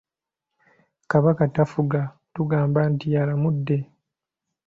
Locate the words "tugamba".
2.33-2.79